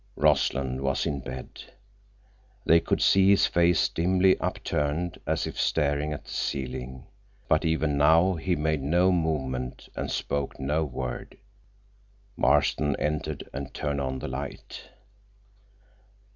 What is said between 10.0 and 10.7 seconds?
spoke